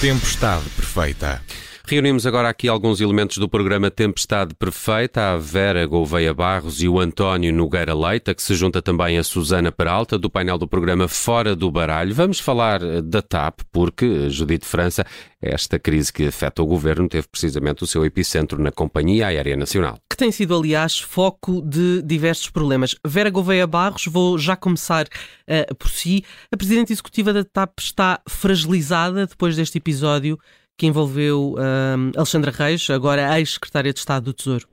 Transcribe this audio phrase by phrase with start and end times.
[0.00, 1.42] Tempestade Perfeita.
[1.90, 7.00] Reunimos agora aqui alguns elementos do programa Tempestade Perfeita, a Vera Gouveia Barros e o
[7.00, 11.56] António Nogueira Leita, que se junta também a Susana Peralta, do painel do programa Fora
[11.56, 12.14] do Baralho.
[12.14, 15.02] Vamos falar eh, da TAP, porque, Judite França,
[15.40, 19.98] esta crise que afeta o governo teve precisamente o seu epicentro na Companhia Aérea Nacional.
[20.10, 22.96] Que tem sido, aliás, foco de diversos problemas.
[23.02, 26.22] Vera Gouveia Barros, vou já começar uh, por si.
[26.52, 30.38] A Presidente Executiva da TAP está fragilizada depois deste episódio
[30.78, 34.66] que envolveu uh, Alexandra Reis, agora ex-secretária de Estado do Tesouro?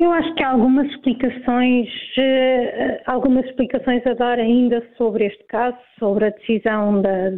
[0.00, 5.76] Eu acho que há algumas explicações, uh, algumas explicações a dar ainda sobre este caso,
[5.98, 7.30] sobre a decisão da,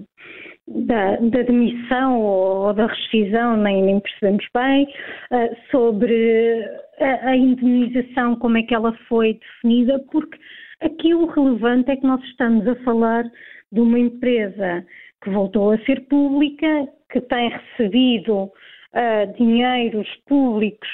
[0.68, 4.86] da, da demissão ou, da rescisão, nem, nem percebemos bem,
[5.32, 6.64] uh, sobre
[7.00, 10.38] a, a indemnização, como é que ela foi definida, porque
[10.80, 13.24] aqui o relevante é que nós estamos a falar
[13.72, 14.84] de uma empresa
[15.22, 20.88] que voltou a ser pública, que tem recebido uh, dinheiros públicos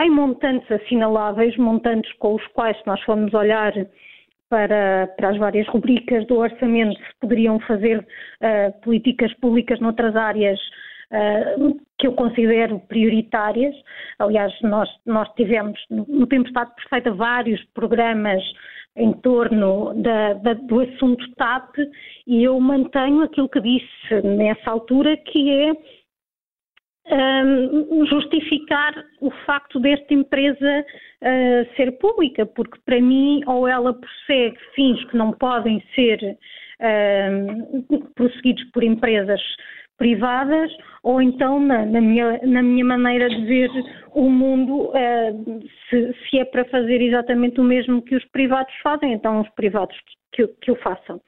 [0.00, 3.72] em montantes assinaláveis, montantes com os quais nós fomos olhar
[4.48, 10.58] para, para as várias rubricas do orçamento, se poderiam fazer uh, políticas públicas noutras áreas
[11.12, 13.74] uh, que eu considero prioritárias.
[14.18, 18.42] Aliás, nós, nós tivemos, no, no Tempo Estado Perfeito, vários programas
[18.96, 21.76] em torno da, da, do assunto TAP
[22.26, 25.72] e eu mantenho aquilo que disse nessa altura, que é
[27.10, 30.84] um, justificar o facto desta empresa
[31.22, 36.36] uh, ser pública, porque para mim ou ela prossegue fins que não podem ser
[36.80, 39.40] uh, prosseguidos por empresas
[39.98, 40.70] privadas,
[41.02, 43.70] ou então, na, na, minha, na minha maneira de ver
[44.14, 49.12] o mundo, uh, se, se, é para fazer exatamente o mesmo que os privados fazem,
[49.12, 49.96] então os privados
[50.32, 51.20] que, que o façam.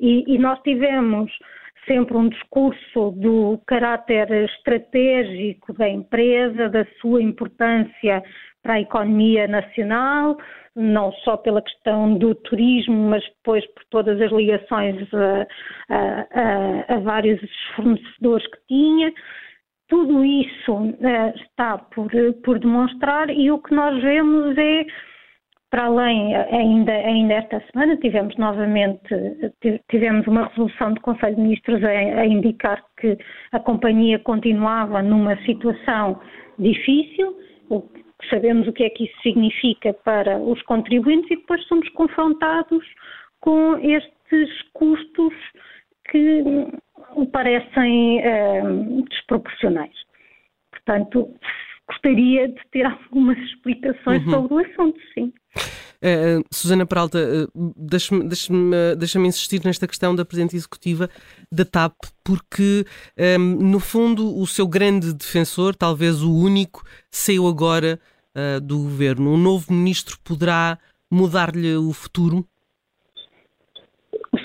[0.00, 1.30] E, e nós tivemos
[1.86, 8.22] sempre um discurso do caráter estratégico da empresa, da sua importância
[8.62, 10.36] para a economia nacional,
[10.74, 15.46] não só pela questão do turismo, mas depois por todas as ligações a,
[15.88, 17.40] a, a, vários
[17.74, 19.12] fornecedores que tinha.
[19.88, 22.10] Tudo isso uh, está por,
[22.44, 24.84] por demonstrar e o que nós vemos é,
[25.70, 29.02] para além, ainda, ainda esta semana tivemos novamente,
[29.90, 33.18] tivemos uma resolução do Conselho de Ministros a, a indicar que
[33.52, 36.20] a companhia continuava numa situação
[36.58, 37.34] difícil,
[37.70, 37.82] o
[38.28, 42.84] sabemos o que é que isso significa para os contribuintes e depois somos confrontados
[43.40, 45.34] com estes custos
[46.10, 46.42] que
[47.32, 48.62] parecem eh,
[49.10, 49.94] desproporcionais.
[50.70, 51.32] Portanto,
[51.86, 54.30] gostaria de ter algumas explicações uhum.
[54.30, 55.32] sobre o assunto, sim.
[56.00, 58.52] Uh, Susana Peralta, uh, deixa-me deixa
[58.96, 61.10] deixa insistir nesta questão da Presidente Executiva
[61.50, 61.94] da TAP,
[62.24, 62.84] porque,
[63.18, 67.98] um, ehm, no fundo, o seu grande defensor, talvez o único, saiu agora
[68.36, 69.32] uh, do governo.
[69.32, 70.78] Um novo ministro poderá
[71.10, 72.46] mudar-lhe o futuro?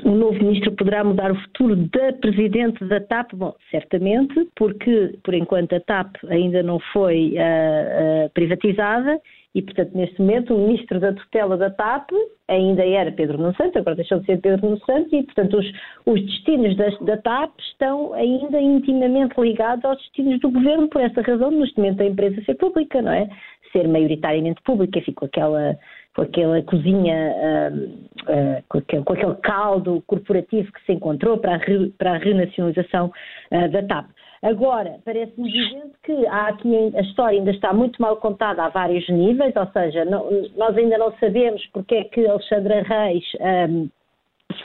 [0.06, 3.34] o novo ministro poderá mudar o futuro da presidente da TAP?
[3.34, 9.20] Bom, certamente, porque por enquanto a TAP ainda não foi uh, uh, privatizada
[9.56, 12.10] e, portanto, neste momento o ministro da tutela da TAP
[12.48, 15.72] ainda era Pedro Nuno Santos, agora deixou de ser Pedro Nuno Santos e, portanto, os,
[16.06, 21.22] os destinos da, da, TAP estão ainda intimamente ligados aos destinos do governo, por essa
[21.22, 23.30] razão, neste momento a empresa ser pública, não é?
[23.72, 25.78] Ser maioritariamente pública, ficou aquela
[26.16, 27.76] com aquela cozinha, uh,
[28.32, 33.12] uh, com, aquele, caldo corporativo que se encontrou para a, renacionalização
[33.52, 34.06] uh, da TAP.
[34.44, 39.08] Agora, parece-me evidente que há aqui a história ainda está muito mal contada a vários
[39.08, 43.24] níveis, ou seja, não, nós ainda não sabemos porque é que Alexandra Reis
[43.70, 43.88] um,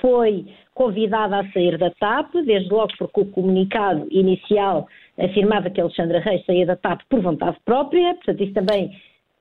[0.01, 6.19] foi convidada a sair da TAP, desde logo porque o comunicado inicial afirmava que Alexandra
[6.19, 8.91] Reis saía da TAP por vontade própria, portanto isso também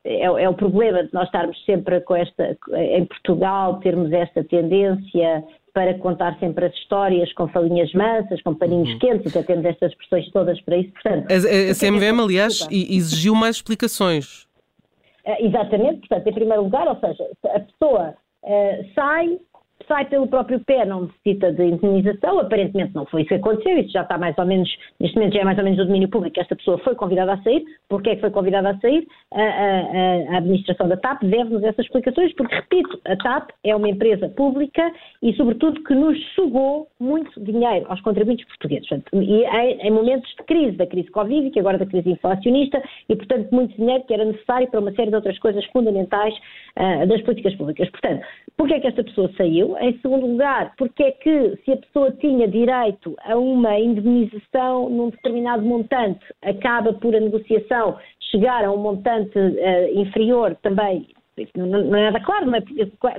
[0.05, 5.43] é, é, o problema de nós estarmos sempre com esta, em Portugal, termos esta tendência
[5.77, 8.97] para contar sempre as histórias com falinhas mansas, com paninhos uhum.
[8.97, 10.91] quentes, e até temos estas expressões todas para isso.
[10.93, 14.47] Portanto, a, a, a CMVM, aliás, exigiu mais explicações.
[15.23, 19.37] Uh, exatamente, portanto, em primeiro lugar, ou seja, a pessoa uh, sai,
[19.87, 23.91] sai pelo próprio pé, não necessita de indemnização, aparentemente não foi isso que aconteceu, isso
[23.91, 24.69] já está mais ou menos,
[24.99, 27.41] neste momento já é mais ou menos do domínio público, esta pessoa foi convidada a
[27.43, 29.07] sair, porque é que foi convidada a sair?
[29.33, 33.89] A, a, a administração da TAP deve-nos essas explicações, porque, repito, a TAP é uma
[33.89, 34.91] empresa pública
[35.21, 38.87] e, sobretudo, que nos sugou muito dinheiro aos contribuintes portugueses.
[39.13, 43.15] E em, em momentos de crise, da crise Covid, que agora da crise inflacionista, e,
[43.15, 46.33] portanto, muito dinheiro que era necessário para uma série de outras coisas fundamentais
[46.77, 47.89] uh, das políticas públicas.
[47.89, 48.25] Portanto,
[48.55, 49.77] porquê é que esta pessoa saiu?
[49.79, 55.09] Em segundo lugar, porque é que se a pessoa tinha direito a uma indemnização num
[55.09, 57.97] determinado montante, acaba por a negociação
[58.31, 61.07] chegar a um montante uh, inferior também
[61.55, 62.63] não, não é nada claro, não é?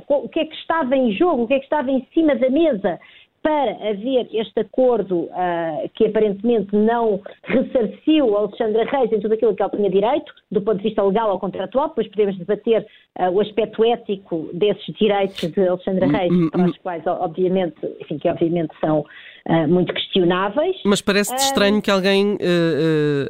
[0.09, 2.51] o que é que estava em jogo, o que é que estava em cima da
[2.51, 2.99] mesa
[3.43, 9.63] para haver este acordo uh, que aparentemente não ressarciu Alexandra Reis em tudo aquilo que
[9.63, 12.87] ela tinha direito, do ponto de vista legal ou contratual, depois podemos debater
[13.19, 16.81] uh, o aspecto ético desses direitos de Alexandra hum, Reis, hum, para os hum.
[16.83, 20.77] quais, obviamente, enfim, que obviamente são uh, muito questionáveis.
[20.85, 22.37] Mas parece-te estranho que alguém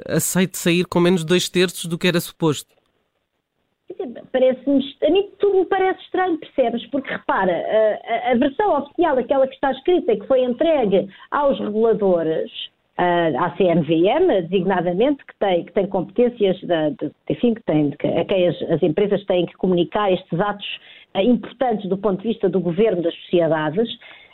[0.08, 2.77] aceite sair com menos dois terços do que era suposto
[4.32, 6.86] parece-me, a mim tudo me parece estranho, percebes?
[6.90, 11.58] Porque repara, a, a, versão oficial, aquela que está escrita e que foi entregue aos
[11.58, 12.50] reguladores,
[12.98, 18.24] à CMVM, designadamente, que tem, que tem competências, de, de, enfim, que tem, que, a
[18.24, 20.66] quem as, as, empresas têm que comunicar estes atos
[21.14, 23.88] uh, importantes do ponto de vista do governo das sociedades,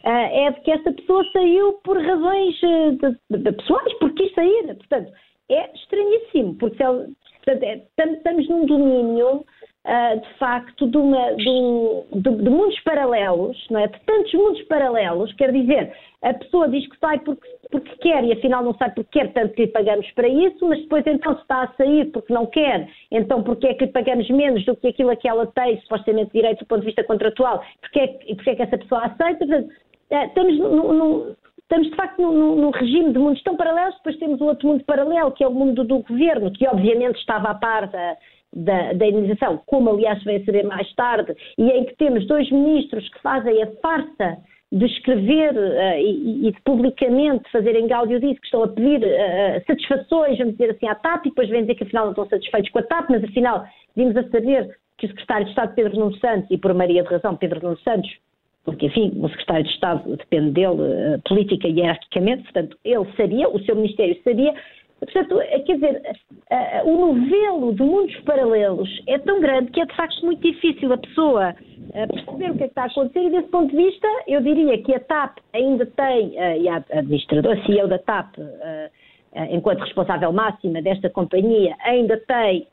[0.04, 4.34] uh, é de que esta pessoa saiu por razões uh, de, de, pessoais, porque quis
[4.34, 4.74] sair.
[4.74, 5.12] Portanto,
[5.50, 7.06] é estranhíssimo, porque ela,
[7.44, 7.82] portanto, é,
[8.14, 9.44] estamos num domínio
[9.84, 13.86] uh, de facto, de, uma, de, de, de, mundos paralelos, não é?
[13.86, 15.92] De tantos mundos paralelos, quer dizer,
[16.22, 19.54] a pessoa diz que sai porque, porque quer e afinal não sai porque quer, tanto
[19.54, 22.88] que lhe pagamos para isso, mas depois então se está a sair porque não quer,
[23.10, 26.32] então porque é que lhe pagamos menos do que aquilo a que ela tem, supostamente
[26.32, 29.46] direito do ponto de vista contratual, porque é, porque é que essa pessoa aceita?
[29.46, 29.68] Portanto,
[30.10, 34.16] uh, estamos no, no, estamos de facto num, num, regime de mundos tão paralelos, depois
[34.18, 37.54] temos o outro mundo paralelo, que é o mundo do governo, que obviamente estava a
[37.54, 38.16] par da,
[38.54, 43.08] da, da indenização, como aliás vai saber mais tarde, e em que temos dois ministros
[43.08, 44.38] que fazem a farsa
[44.70, 49.64] de escrever uh, e, e, de publicamente fazerem gáudio disso, que estão a pedir uh,
[49.66, 52.70] satisfações, vamos dizer assim, à TAP, e depois vêm dizer que afinal não estão satisfeitos
[52.70, 53.64] com a TAP, mas afinal
[53.94, 57.08] vimos a saber que o secretário de Estado Pedro Nuno Santos, e por Maria de
[57.08, 58.10] razão Pedro Nuno Santos,
[58.64, 63.48] porque enfim, o secretário de Estado depende dele uh, política e hierarquicamente, portanto, ele sabia,
[63.48, 64.54] o seu ministério sabia
[65.04, 66.02] Portanto, é, quer dizer,
[66.84, 70.98] o novelo de mundos paralelos é tão grande que é de facto muito difícil a
[70.98, 71.54] pessoa
[71.92, 74.82] perceber o que é que está a acontecer e desse ponto de vista eu diria
[74.82, 78.36] que a TAP ainda tem, e a administradora, a CEO da TAP,
[79.50, 82.66] enquanto responsável máxima desta companhia, ainda tem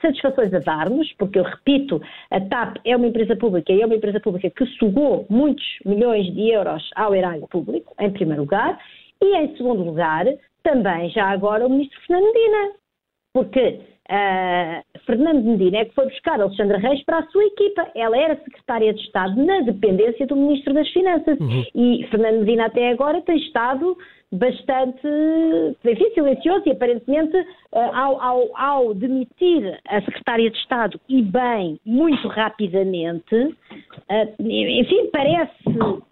[0.00, 2.00] satisfações a dar-nos, porque eu repito,
[2.30, 6.32] a TAP é uma empresa pública e é uma empresa pública que sugou muitos milhões
[6.32, 8.78] de euros ao erário público, em primeiro lugar,
[9.22, 10.24] e em segundo lugar,
[10.62, 12.72] também já agora o ministro Fernando Medina,
[13.32, 13.80] porque
[14.10, 17.90] uh, Fernando Medina é que foi buscar Alexandra Reis para a sua equipa.
[17.94, 21.64] Ela era secretária de Estado na dependência do ministro das Finanças uhum.
[21.74, 23.96] e Fernando Medina até agora tem estado
[24.32, 25.08] bastante,
[25.84, 31.80] enfim, silencioso e aparentemente uh, ao, ao, ao, demitir a secretária de Estado e bem,
[31.84, 35.64] muito rapidamente, uh, enfim, parece,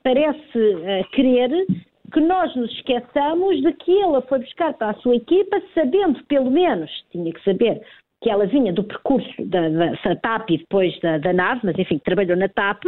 [0.03, 1.65] parece querer
[2.13, 6.51] que nós nos esqueçamos de que ela foi buscar para a sua equipa, sabendo pelo
[6.51, 7.83] menos, tinha que saber,
[8.23, 11.99] que ela vinha do percurso da, da TAP e depois da, da NAV, mas enfim,
[11.99, 12.85] trabalhou na TAP,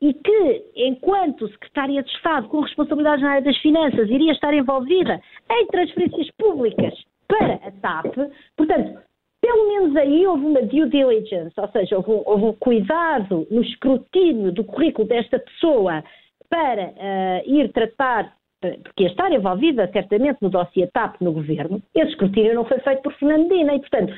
[0.00, 5.20] e que, enquanto secretária de Estado com responsabilidades na área das finanças, iria estar envolvida
[5.50, 6.94] em transferências públicas
[7.26, 8.14] para a TAP,
[8.56, 9.00] portanto,
[9.40, 13.62] pelo menos aí houve uma due diligence, ou seja, houve um, houve um cuidado no
[13.62, 16.04] escrutínio do currículo desta pessoa
[16.48, 22.10] para uh, ir tratar porque ia estar envolvida certamente no dossiê TAP no governo, esse
[22.10, 24.12] escrutínio não foi feito por Fernando Dina e, portanto,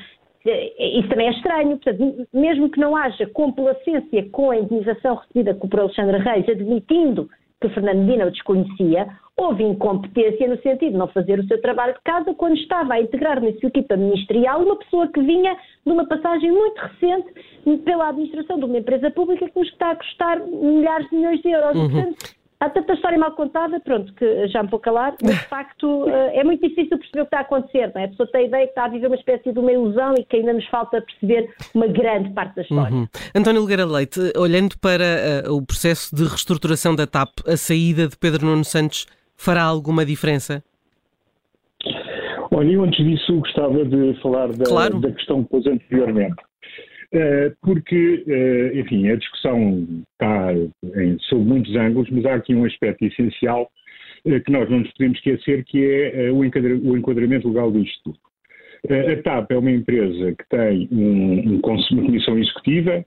[0.45, 1.77] eh, isso também é estranho.
[1.77, 7.29] Portanto, mesmo que não haja complacência com a indenização recebida por Alexandre Reis, admitindo
[7.61, 9.07] que Fernando Dina o desconhecia,
[9.37, 13.01] houve incompetência no sentido de não fazer o seu trabalho de casa quando estava a
[13.01, 15.55] integrar na sua equipa ministerial uma pessoa que vinha
[15.85, 19.95] de uma passagem muito recente pela administração de uma empresa pública que nos está a
[19.95, 21.75] custar milhares de milhões de euros.
[21.75, 21.89] Uhum.
[21.91, 26.07] Portanto, Há tanta história mal contada, pronto, que já me vou calar, mas de facto
[26.07, 28.05] eh, é muito difícil perceber o que está a acontecer, não é?
[28.05, 30.23] A pessoa tem a ideia que está a viver uma espécie de uma ilusão e
[30.23, 32.93] que ainda nos falta perceber uma grande parte da história.
[32.95, 33.07] Uhum.
[33.33, 38.15] António Nogueira Leite, olhando para uh, o processo de reestruturação da TAP, a saída de
[38.15, 40.63] Pedro Nuno Santos fará alguma diferença?
[42.51, 44.99] Olha, eu antes disso gostava de falar da, claro.
[44.99, 46.35] da questão que pôs anteriormente.
[47.13, 52.63] Eh, porque, eh, enfim, a discussão está em, sob muitos ângulos, mas há aqui um
[52.63, 53.69] aspecto essencial
[54.25, 58.19] eh, que nós não nos podemos esquecer, que é o enquadramento legal do Instituto.
[58.89, 63.05] A TAP é uma empresa que tem um, um, uma comissão executiva,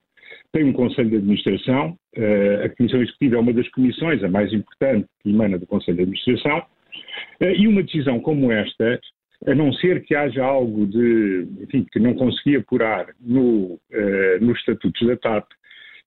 [0.52, 1.96] tem um conselho de administração,
[2.64, 6.02] a comissão executiva é uma das comissões, a mais importante, que emana do conselho de
[6.04, 6.62] administração,
[7.40, 9.00] e uma decisão como esta
[9.46, 14.58] a não ser que haja algo de, enfim, que não consegui apurar no, uh, nos
[14.58, 15.46] estatutos da TAP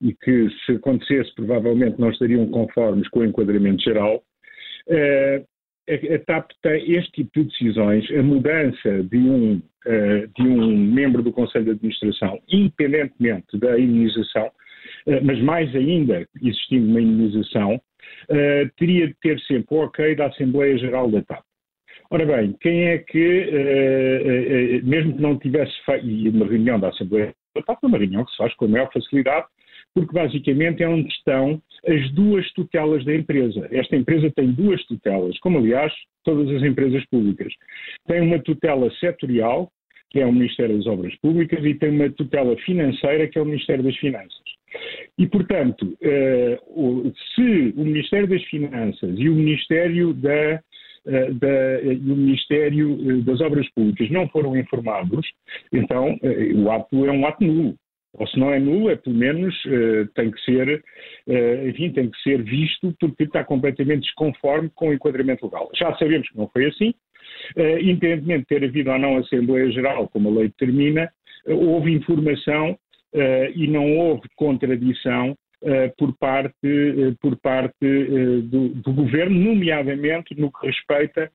[0.01, 4.23] e que, se acontecesse, provavelmente não estariam conformes com o enquadramento geral,
[4.87, 5.45] uh,
[5.89, 10.75] a, a TAP tem este tipo de decisões, a mudança de um, uh, de um
[10.75, 14.51] membro do Conselho de Administração, independentemente da imunização,
[15.23, 17.79] mas mais ainda existindo uma imunização,
[18.77, 21.46] teria de ter sempre o ok da Assembleia Geral da TAP.
[22.09, 26.79] Ora bem, quem é que, uh, uh, mesmo que não tivesse feito, e uma reunião
[26.79, 29.45] da Assembleia, está uma reunião que se faz com a maior facilidade,
[29.93, 33.67] porque basicamente é onde estão as duas tutelas da empresa.
[33.71, 35.91] Esta empresa tem duas tutelas, como aliás
[36.23, 37.51] todas as empresas públicas.
[38.07, 39.69] Tem uma tutela setorial,
[40.09, 43.45] que é o Ministério das Obras Públicas, e tem uma tutela financeira, que é o
[43.45, 44.43] Ministério das Finanças.
[45.17, 45.97] E, portanto,
[47.35, 50.61] se o Ministério das Finanças e o Ministério da eh,
[51.33, 55.25] da, e o Ministério eh, das Obras Públicas não foram informados,
[55.71, 57.75] então eh, o ato é um ato nulo.
[58.13, 59.53] Ou se não é nulo, é pelo menos
[60.15, 60.83] tem que ser,
[61.67, 65.69] enfim, tem que ser visto porque está completamente desconforme com o enquadramento legal.
[65.75, 66.95] Já sabemos que não foi assim,
[67.79, 71.11] independentemente de ter havido ou não Assembleia Geral, como a lei determina,
[71.45, 72.75] houve informação
[73.53, 75.37] e não houve contradição
[75.97, 81.31] por parte, uh, por parte uh, do, do, governo, nomeadamente no que respeita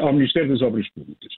[0.00, 1.30] ao Ministério das Obras Públicas.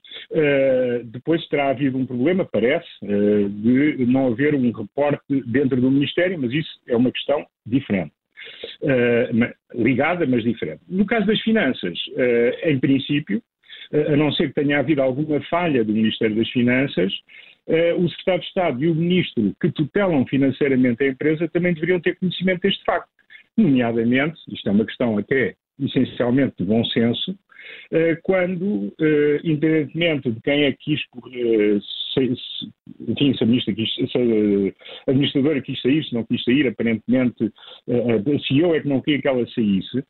[1.06, 6.52] depois terá havido um problema, parece, de não haver um reporte dentro do Ministério, mas
[6.52, 8.12] isso é uma questão diferente.
[9.74, 10.80] ligada, mas diferente.
[10.88, 11.98] No caso das finanças,
[12.62, 13.42] em princípio,
[13.92, 17.55] a não ser que tenha havido alguma falha do Ministério das Finanças, eh,
[17.98, 22.16] o secretário de Estado e o ministro que tutelam financeiramente a empresa também deveriam ter
[22.16, 23.08] conhecimento deste facto.
[23.56, 27.36] Nomeadamente, isto é uma questão até essencialmente de bom senso,
[27.90, 31.00] eh, quando, eh, independentemente de quem é que quis,
[32.14, 32.70] se,
[33.08, 34.18] enfim, se a, quis, se
[35.06, 37.52] a administradora quis sair, se não quis sair, aparentemente
[37.88, 40.02] a CEO é que não queria que ela saísse,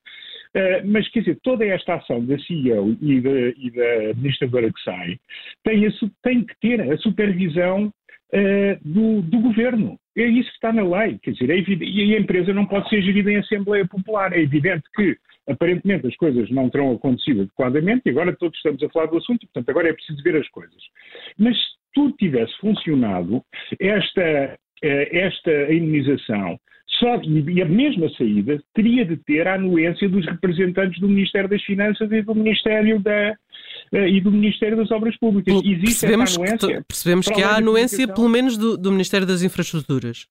[0.85, 5.19] mas, quer dizer, toda esta ação da CEO e da, e da administradora que sai
[5.65, 5.91] tem, a,
[6.23, 7.93] tem, que ter a supervisão
[8.33, 9.99] uh, do, do, governo.
[10.17, 11.19] É isso que está na lei.
[11.23, 14.33] Quer dizer, é e a empresa não pode ser gerida em Assembleia Popular.
[14.33, 15.17] É evidente que,
[15.49, 19.43] aparentemente, as coisas não terão acontecido adequadamente e agora todos estamos a falar do assunto
[19.43, 20.83] e, portanto, agora é preciso ver as coisas.
[21.39, 23.43] Mas se tudo tivesse funcionado,
[23.81, 26.59] esta, eh, esta imunização
[26.99, 31.63] só, e a mesma saída teria de ter a anuência dos representantes do Ministério das
[31.63, 33.35] Finanças e do Ministério, da,
[33.93, 35.55] uh, e do Ministério das Obras Públicas.
[35.55, 36.69] Existe percebemos anuência.
[36.69, 40.27] Que, percebemos que há anuência, pelo menos, do, do Ministério das Infraestruturas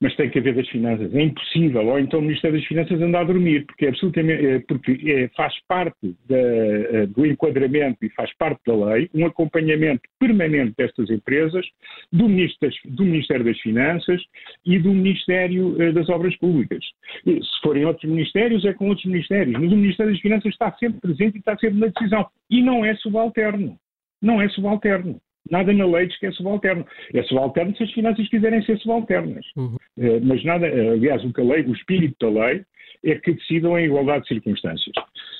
[0.00, 1.14] mas tem que haver das finanças.
[1.14, 4.58] É impossível, ou então o Ministério das Finanças anda a dormir, porque, é absolutamente, é,
[4.60, 10.02] porque é, faz parte da, eh, do enquadramento e faz parte da lei um acompanhamento
[10.18, 11.64] permanente destas empresas,
[12.12, 14.22] do, do Ministério das Finanças
[14.64, 16.84] e do Ministério eh, das Obras Públicas.
[17.24, 20.72] E, se forem outros ministérios, é com outros ministérios, mas o Ministério das Finanças está
[20.72, 22.26] sempre presente e está sempre na decisão.
[22.50, 23.78] E não é subalterno.
[24.20, 25.20] Não é subalterno.
[25.50, 26.86] Nada na lei diz que é subalterno.
[27.14, 29.44] É subalterno se as finanças quiserem ser subalternas.
[29.56, 29.76] Uhum.
[29.96, 32.62] Uh, mas nada, uh, aliás, o que a lei, o espírito da lei,
[33.04, 34.94] é que decidam em igualdade de circunstâncias.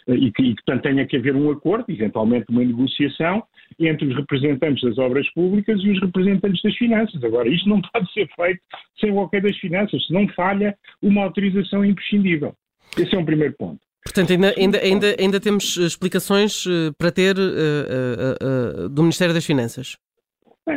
[0.06, 3.42] Uh, e, que, e portanto, tenha que haver um acordo, eventualmente uma negociação,
[3.78, 7.22] entre os representantes das obras públicas e os representantes das finanças.
[7.24, 8.60] Agora, isto não pode ser feito
[9.00, 12.54] sem o ok das finanças, senão falha uma autorização imprescindível.
[12.96, 13.85] Esse é um primeiro ponto.
[14.16, 19.44] Portanto, ainda, ainda, ainda, ainda temos explicações uh, para ter uh, uh, do Ministério das
[19.44, 19.98] Finanças.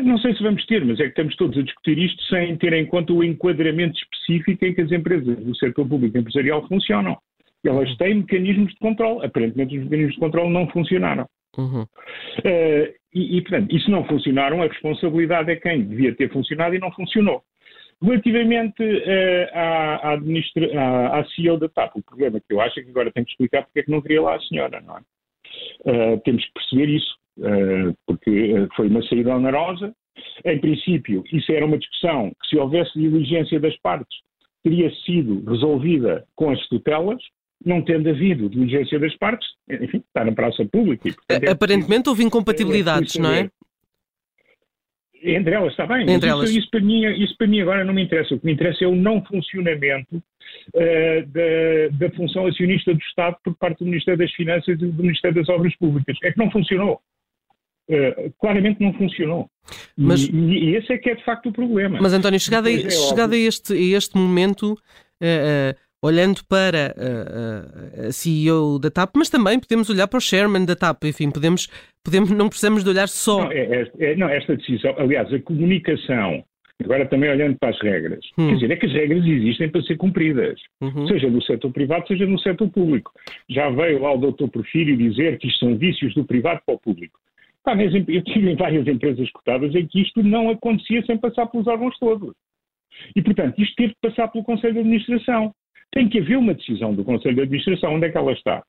[0.04, 2.74] Não sei se vamos ter, mas é que estamos todos a discutir isto sem ter
[2.74, 7.18] em conta o enquadramento específico em que as empresas do setor público empresarial funcionam.
[7.66, 9.26] Elas têm mecanismos de controle.
[9.26, 11.26] Aparentemente, os mecanismos de controle não funcionaram.
[11.58, 11.84] Uhum.
[11.84, 16.80] Uh, e, e, portanto, isso não funcionaram, a responsabilidade é quem devia ter funcionado e
[16.80, 17.42] não funcionou.
[18.02, 22.84] Relativamente uh, à, à, à, à, CEO da TAP, o problema que eu acho é
[22.84, 25.02] que agora tenho que explicar porque é que não queria lá a senhora, não é?
[25.82, 29.94] Uh, temos que perceber isso, uh, porque foi uma saída onerosa.
[30.46, 34.18] Em princípio, isso era uma discussão que, se houvesse diligência das partes,
[34.64, 37.22] teria sido resolvida com as tutelas,
[37.66, 41.10] não tendo havido diligência das partes, enfim, está na praça pública.
[41.10, 43.50] E, portanto, é Aparentemente houve incompatibilidades, é não é?
[45.22, 46.10] Entre elas, está bem.
[46.10, 46.50] Entre elas.
[46.50, 48.36] Isso, isso, para mim, isso para mim agora não me interessa.
[48.36, 53.38] O que me interessa é o não funcionamento uh, da, da função acionista do Estado
[53.44, 56.18] por parte do Ministério das Finanças e do Ministério das Obras Públicas.
[56.24, 57.00] É que não funcionou.
[57.90, 59.50] Uh, claramente não funcionou.
[59.98, 62.00] Mas, e, e, esse é que é de facto o problema.
[62.02, 68.08] Mas António, chegado a, é chegado a, este, a este momento, uh, olhando para uh,
[68.08, 71.68] a CEO da TAP, mas também podemos olhar para o chairman da TAP, enfim, podemos,
[72.04, 73.44] podemos não precisamos de olhar só.
[73.44, 76.44] Não, é, é, é, não esta decisão, aliás, a comunicação,
[76.82, 78.48] agora também olhando para as regras, hum.
[78.48, 81.08] quer dizer, é que as regras existem para ser cumpridas, uhum.
[81.08, 83.12] seja no setor privado, seja no setor público.
[83.50, 86.80] Já veio lá o doutor Porfírio dizer que isto são vícios do privado para o
[86.80, 87.20] público.
[87.66, 91.98] eu tive em várias empresas cotadas em que isto não acontecia sem passar pelos órgãos
[92.00, 92.34] todos.
[93.16, 95.54] E, portanto, isto teve que passar pelo Conselho de Administração.
[95.92, 97.96] Tem que haver uma decisão do Conselho de Administração.
[97.96, 98.64] Onde é que ela está?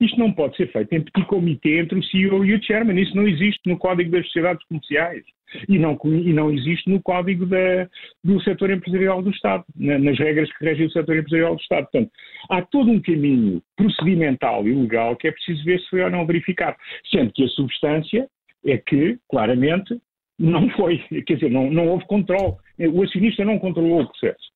[0.00, 3.00] Isto não pode ser feito em petit comité entre o CEO e o chairman.
[3.00, 5.24] Isso não existe no Código das Sociedades Comerciais
[5.68, 7.88] e não, e não existe no Código da,
[8.22, 11.88] do Setor Empresarial do Estado, na, nas regras que regem o Setor Empresarial do Estado.
[11.90, 12.10] Portanto,
[12.50, 16.26] há todo um caminho procedimental e legal que é preciso ver se foi ou não
[16.26, 16.76] verificado.
[17.10, 18.28] Sendo que a substância
[18.66, 19.98] é que, claramente,
[20.38, 22.56] não foi, quer dizer, não, não houve controle.
[22.92, 24.55] O acionista não controlou o processo.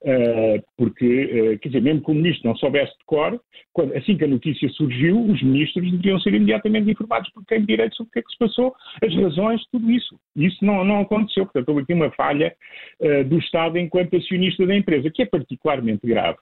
[0.00, 3.40] Uh, porque, uh, quer dizer, mesmo que o ministro não soubesse de cor,
[3.72, 7.96] quando, assim que a notícia surgiu, os ministros deveriam ser imediatamente informados por quem direito
[7.96, 10.18] sobre o que é que se passou, as razões, tudo isso.
[10.36, 11.44] Isso não, não aconteceu.
[11.46, 12.54] Portanto, houve aqui uma falha
[13.00, 16.38] uh, do Estado enquanto acionista da empresa, que é particularmente grave,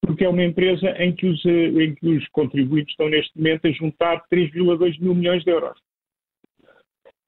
[0.00, 3.72] porque é uma empresa em que os, em que os contribuintes estão neste momento a
[3.72, 5.78] juntar 3,2 mil milhões de euros.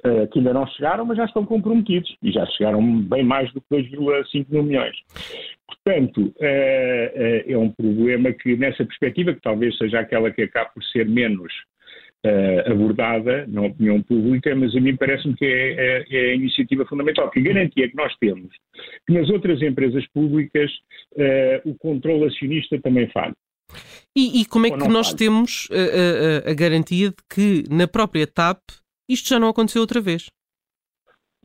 [0.05, 3.61] Uh, que ainda não chegaram, mas já estão comprometidos e já chegaram bem mais do
[3.61, 4.97] que 2,5 mil milhões.
[5.69, 10.71] Portanto, uh, uh, é um problema que, nessa perspectiva, que talvez seja aquela que acaba
[10.71, 11.53] por ser menos
[12.67, 17.29] abordada na opinião pública, mas a mim parece-me que é, é, é, a iniciativa fundamental,
[17.29, 18.49] que garantia que nós temos
[19.05, 20.71] que nas outras empresas públicas
[21.65, 23.35] o controle acionista também falha.
[24.15, 25.19] E, e, como é que nós falha?
[25.19, 28.61] temos a, a, a garantia de que na própria TAP
[29.13, 30.27] isto já não aconteceu outra vez.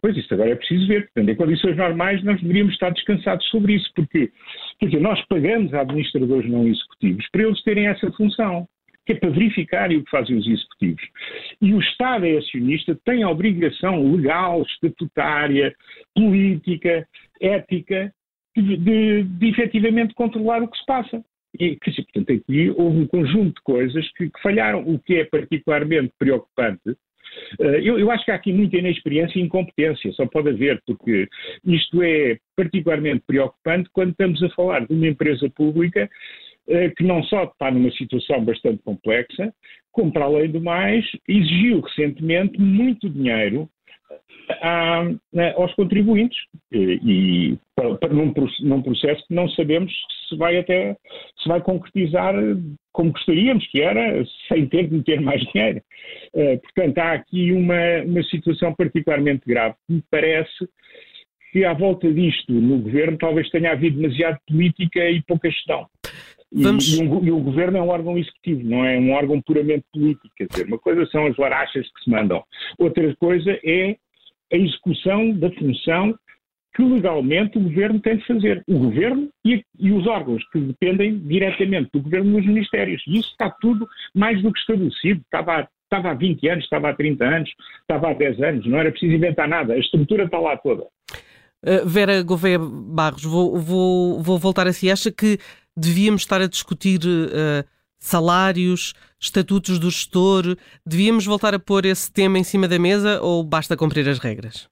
[0.02, 1.06] Pois isso agora é preciso ver.
[1.06, 4.32] Portanto, em condições normais nós deveríamos estar descansados sobre isso, porque
[4.80, 8.68] quer dizer, nós pagamos a administradores não executivos para eles terem essa função,
[9.06, 11.02] que é para verificarem o que fazem os executivos.
[11.62, 15.74] E o Estado é acionista, tem a obrigação legal, estatutária,
[16.14, 17.08] política,
[17.42, 18.14] ética,
[18.56, 21.24] de, de, de efetivamente controlar o que se passa.
[21.60, 26.14] E, portanto, aqui houve um conjunto de coisas que, que falharam, o que é particularmente
[26.20, 26.96] preocupante
[27.60, 31.28] eu, eu, acho que há aqui muita inexperiência e incompetência, só pode haver, porque
[31.66, 36.10] isto é particularmente preocupante quando estamos a falar de uma empresa pública
[36.68, 39.54] eh, que não só está numa situação bastante complexa,
[39.92, 43.70] como, para além do mais, exigiu recentemente muito dinheiro
[45.56, 46.38] aos contribuintes
[46.72, 49.92] e, para, num, num, processo que não sabemos
[50.30, 50.96] se vai até
[51.42, 52.34] se vai concretizar
[52.92, 55.82] como gostaríamos que era, sem ter de ter mais dinheiro.
[56.34, 59.76] Uh, portanto, há aqui uma, uma situação particularmente grave.
[59.88, 60.68] Me parece
[61.52, 65.88] que à volta disto no governo talvez tenha havido demasiado política e pouca gestão.
[66.52, 66.88] Vamos...
[66.88, 69.86] E, e, um, e, o governo é um órgão executivo, não é um órgão puramente
[69.94, 70.34] político.
[70.36, 72.44] Quer dizer, uma coisa são as larachas que se mandam,
[72.78, 73.98] outra coisa é
[74.52, 76.18] a execução da função
[76.78, 78.64] que legalmente o governo tem de fazer.
[78.68, 83.02] O governo e, e, os órgãos que dependem diretamente do governo nos ministérios.
[83.08, 85.22] E isso está tudo mais do que estabelecido.
[85.22, 87.50] Estava, estava há 20 anos, estava há 30 anos,
[87.82, 88.68] estava há 10 anos.
[88.68, 89.74] Não era preciso inventar nada.
[89.74, 90.84] A estrutura está lá toda.
[91.66, 94.92] Uh, Vera Gouveia Barros, vou, vou, vou voltar a si.
[94.92, 95.40] Acha que
[95.78, 97.64] devíamos estar a discutir uh,
[98.00, 100.58] salários, estatutos do gestor?
[100.86, 104.68] Devíamos voltar a pôr esse tema em cima da mesa ou basta cumprir as regras?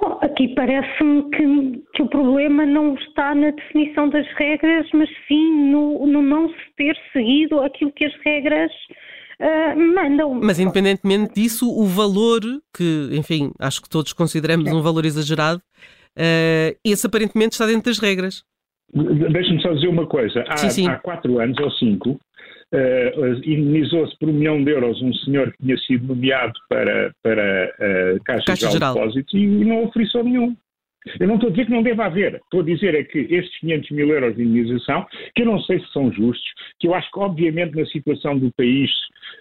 [0.00, 5.70] Bom, aqui parece-me que, que, o problema não está na definição das regras, mas sim
[5.72, 8.70] no, no não se ter seguido aquilo que as regras
[9.40, 10.34] uh, mandam.
[10.34, 12.40] Mas independentemente disso, o valor,
[12.76, 15.60] que, enfim, acho que todos consideramos um valor exagerado,
[16.16, 18.44] uh, esse aparentemente está dentro das regras.
[18.92, 20.44] Deixa-me só dizer uma coisa.
[20.48, 20.88] Há, sim, sim.
[20.88, 22.18] há quatro anos ou cinco,
[22.72, 27.74] uh, indemnizou-se por um milhão de euros um senhor que tinha sido nomeado para, para
[27.74, 30.56] uh, Caixa, Caixa Geral de Depósitos e não ofereceu nenhum.
[31.20, 33.58] Eu não estou a dizer que não deva haver, estou a dizer é que estes
[33.60, 37.10] 500 mil euros de indemnização, que eu não sei se são justos, que eu acho
[37.10, 38.90] que obviamente na situação do país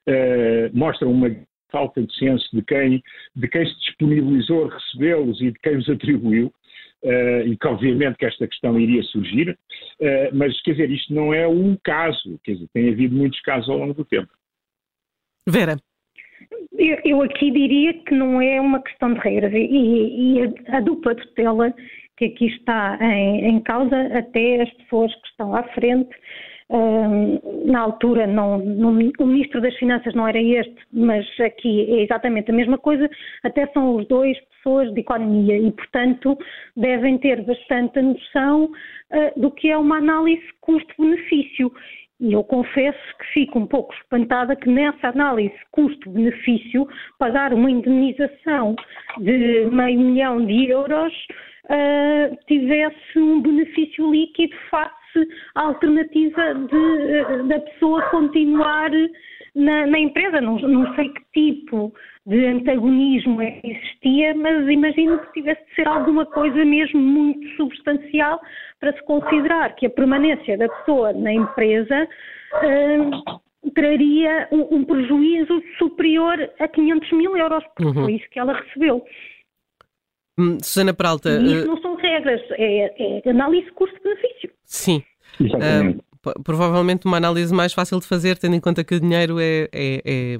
[0.07, 1.35] uh, mostram uma
[1.69, 3.03] falta de senso de quem,
[3.35, 6.51] de quem se disponibilizou a recebê-los e de quem os atribuiu,
[7.07, 11.33] Uh, e que obviamente que esta questão iria surgir, uh, mas quer dizer, isto não
[11.33, 14.27] é o caso, quer dizer, tem havido muitos casos ao longo do tempo.
[15.47, 15.77] Vera.
[16.77, 20.81] Eu, eu aqui diria que não é uma questão de regras e, e a, a,
[20.81, 21.73] dupla tutela
[22.17, 26.13] que aqui está em, em, causa, até as pessoas que estão à frente
[26.69, 32.53] na altura, não, o Ministro das Finanças não era este, mas aqui é exatamente a
[32.53, 33.09] mesma coisa,
[33.43, 36.37] até são os dois pessoas de economia e, portanto,
[36.75, 41.71] devem ter bastante noção uh, do que é uma análise custo-benefício.
[42.19, 46.87] E eu confesso que fico um pouco espantada que nessa análise custo-benefício
[47.19, 48.75] pagar uma indemnização
[49.19, 51.13] de meio milhão de euros
[51.65, 54.96] uh, tivesse um benefício líquido face
[55.55, 58.91] à alternativa de, uh, da pessoa continuar
[59.55, 60.39] na, na empresa.
[60.39, 61.93] Não, não, sei que tipo
[62.25, 68.39] de antagonismo existia, mas imagino que tivesse de ser alguma coisa mesmo muito substancial
[68.79, 72.07] para se considerar que a permanência da pessoa na empresa
[72.63, 78.05] uh, traria um, um, prejuízo superior a 500 mil euros, porque uhum.
[78.05, 79.03] foi isso que ela recebeu.
[80.39, 81.29] Hum, Susana Peralta.
[81.29, 81.67] E isso uh...
[81.67, 84.51] não são regras, é, é análise custo-benefício.
[84.67, 85.01] Sim.
[85.41, 89.69] Uh, provavelmente uma análise mais fácil de fazer, tendo em conta que o dinheiro é,
[89.71, 90.37] é, é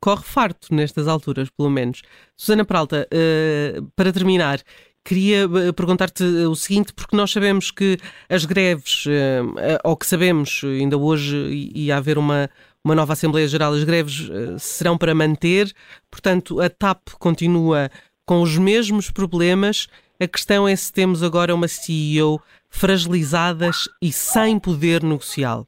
[0.00, 2.02] corre farto nestas alturas, pelo menos.
[2.36, 4.60] Susana Peralta, uh, para terminar,
[5.04, 7.96] queria eh, perguntar-te o seguinte, porque nós sabemos que
[8.28, 11.36] as greves, uh, ou que sabemos ainda hoje
[11.74, 12.50] ia haver uma,
[12.84, 15.72] uma nova Assembleia Geral, as greves uh, serão para manter,
[16.10, 17.88] portanto a TAP continua
[18.26, 19.86] com os mesmos problemas.
[20.18, 25.64] A questão é se temos agora uma CEO fragilizadas e sem poder negocial.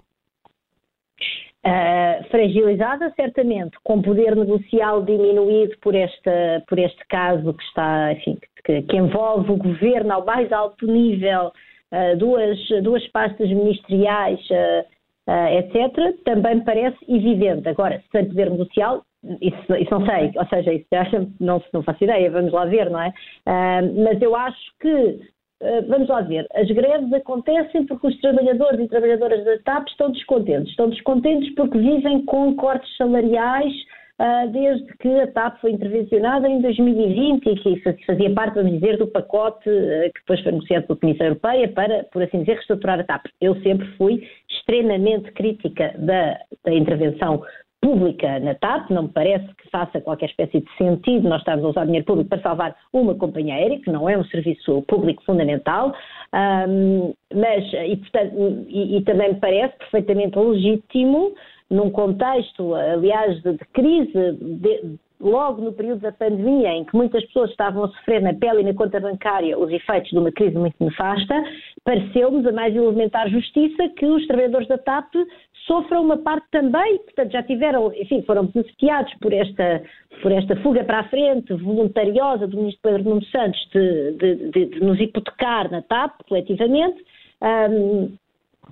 [1.67, 8.39] Uh, fragilizada, certamente, com poder negocial diminuído por, esta, por este caso que está, enfim,
[8.65, 11.53] que, que envolve o governo ao mais alto nível,
[11.93, 17.69] uh, duas, duas pastas ministeriais, uh, etc., também parece evidente.
[17.69, 19.05] Agora, sem poder negocial,
[19.43, 20.87] isso, isso não sei, ou seja, isso
[21.41, 23.13] não, não faço ideia, vamos lá ver, não é?
[24.05, 25.21] mas eu acho que
[25.89, 30.71] vamos lá ver, as greves acontecem porque os trabalhadores e trabalhadoras da TAP estão descontentes.
[30.71, 33.73] Estão descontentes porque vivem com cortes salariais
[34.19, 38.99] uh, desde que a TAP foi intervencionada em 2020 e que fazia parte, vamos dizer,
[38.99, 43.01] do pacote uh, que depois foi negociado pela Comissão Europeia para, por assim dizer, reestruturar
[43.01, 43.27] a TAP.
[43.41, 47.43] Eu sempre fui extremamente crítica da, da intervenção
[47.81, 51.69] pública na TAP, não me parece que faça qualquer espécie de sentido nós estarmos a
[51.69, 55.95] usar dinheiro público para salvar uma companhia aérea, que não é um serviço público fundamental,
[56.69, 61.35] um, mas, e, portanto, e, e, também me parece perfeitamente legítimo,
[61.71, 67.25] num contexto, aliás, de, de crise, de, logo no período da pandemia, em que muitas
[67.27, 70.57] pessoas estavam a sofrer na pele e na conta bancária os efeitos de uma crise
[70.57, 71.35] muito nefasta,
[71.85, 75.13] pareceu-nos a mais elementar justiça que os trabalhadores da TAP
[75.69, 79.83] sofram uma parte também, portanto já tiveram, enfim, foram beneficiados por esta,
[80.21, 84.67] por esta fuga para a frente voluntariosa do ministro Pedro Nuno Santos de, de, de,
[84.67, 87.05] de nos hipotecar na TAP coletivamente.
[87.41, 88.17] Um,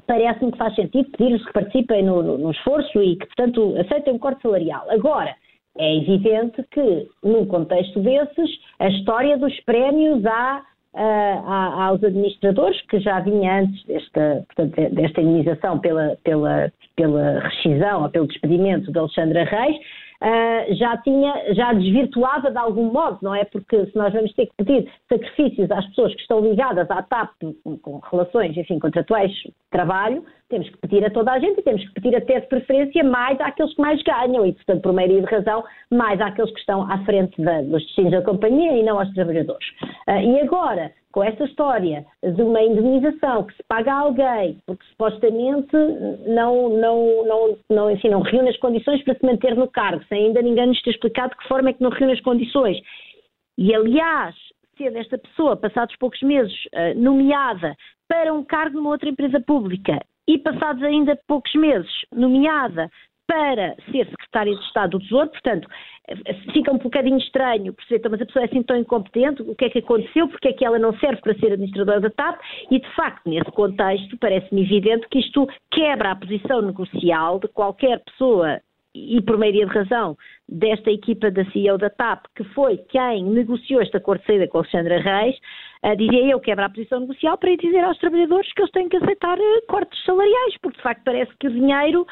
[0.07, 4.15] Parece-me que faz sentido pedir-lhes que participem no, no, no esforço e que, portanto, aceitem
[4.15, 4.87] um corte salarial.
[4.91, 5.35] Agora,
[5.79, 10.63] é evidente que, num contexto desses, a história dos prémios à,
[10.97, 18.03] à, aos administradores, que já vinha antes desta, portanto, desta indenização pela, pela, pela rescisão
[18.05, 19.77] ou pelo despedimento de Alexandra Reis,
[20.22, 23.44] uh, já tinha, já desvirtuava de algum modo, não é?
[23.44, 27.33] Porque se nós vamos ter que pedir sacrifícios às pessoas que estão ligadas à TAP
[27.62, 31.62] com, com relações, enfim, contratuais de trabalho, temos que pedir a toda a gente e
[31.62, 35.20] temos que pedir até de preferência mais àqueles que mais ganham e, portanto, por maioria
[35.20, 38.98] de razão, mais àqueles que estão à frente da, dos destinos da companhia e não
[38.98, 39.66] aos trabalhadores.
[40.09, 44.85] Uh, e agora, com essa história de uma indemnização que se paga a alguém porque
[44.88, 45.74] supostamente
[46.26, 50.26] não, não, não, não, enfim, não reúne as condições para se manter no cargo, sem
[50.26, 52.76] ainda ninguém nos ter explicado de que forma é que não reúne as condições.
[53.57, 54.35] E, aliás,
[54.76, 57.74] sendo esta pessoa, passados poucos meses, eh, nomeada
[58.07, 59.98] para um cargo numa outra empresa pública
[60.29, 62.90] e passados ainda poucos meses, nomeada
[63.27, 65.69] para ser secretária de Estado do Tesouro, portanto,
[66.53, 69.65] fica um bocadinho estranho perceber, então, mas a pessoa é assim tão incompetente, o que
[69.65, 72.79] é que aconteceu, porque é que ela não serve para ser administradora da TAP, e
[72.79, 78.61] de facto, nesse contexto, parece-me evidente que isto quebra a posição negocial de qualquer pessoa
[78.97, 80.17] e por maioria de razão
[80.49, 84.59] desta equipa da CEO da TAP, que foi quem negociou esta acordo de saída com
[84.59, 85.37] Alexandra Reis,
[85.97, 89.39] dizia eu, quebra a posição negocial para dizer aos trabalhadores que eles têm que aceitar
[89.39, 92.07] uh, cortes salariais, porque de facto parece que o dinheiro.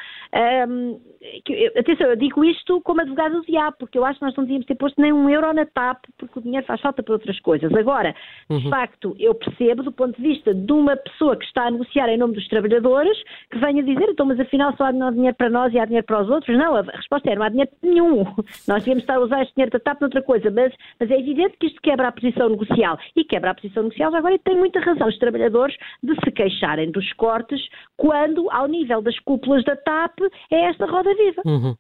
[0.69, 1.01] Um,
[1.45, 4.45] que, atenção, eu digo isto como advogado do diabo, porque eu acho que nós não
[4.45, 7.41] devíamos ter posto nem um euro na TAP, porque o dinheiro faz falta para outras
[7.41, 7.73] coisas.
[7.75, 8.15] Agora,
[8.51, 8.59] uhum.
[8.59, 12.09] de facto, eu percebo, do ponto de vista de uma pessoa que está a negociar
[12.09, 13.17] em nome dos trabalhadores,
[13.51, 16.23] que venha dizer, então, mas afinal só há dinheiro para nós e há dinheiro para
[16.23, 16.57] os outros.
[16.57, 18.25] Não, a resposta é: não há dinheiro nenhum.
[18.69, 21.57] Nós devíamos estar a usar este dinheiro da TAP noutra coisa, mas, mas é evidente
[21.59, 24.81] que isto quebra a posição negocial e quebra a à posição negocial, agora tem muita
[24.81, 27.61] razão os trabalhadores de se queixarem dos cortes
[27.97, 30.19] quando, ao nível das cúpulas da TAP,
[30.51, 31.43] é esta roda viva.
[31.47, 31.75] Uhum.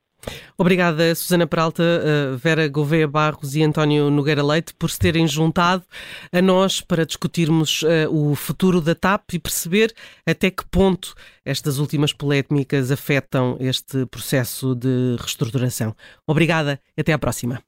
[0.56, 5.84] Obrigada, Susana Peralta, eh, Vera Gouveia Barros e António Nogueira Leite, por se terem juntado
[6.32, 9.92] a nós para discutirmos uh, o futuro da TAP e perceber
[10.26, 15.94] até que ponto estas últimas polémicas afetam este processo de reestruturação.
[16.26, 17.60] Obrigada, até à próxima.